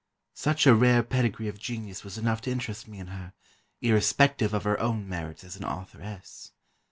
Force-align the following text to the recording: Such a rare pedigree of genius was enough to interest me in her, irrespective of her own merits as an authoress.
Such 0.33 0.65
a 0.65 0.73
rare 0.73 1.03
pedigree 1.03 1.47
of 1.47 1.59
genius 1.59 2.03
was 2.03 2.17
enough 2.17 2.41
to 2.41 2.51
interest 2.51 2.87
me 2.87 2.97
in 2.97 3.05
her, 3.09 3.33
irrespective 3.83 4.51
of 4.51 4.63
her 4.63 4.79
own 4.79 5.07
merits 5.07 5.43
as 5.43 5.55
an 5.57 5.63
authoress. 5.63 6.53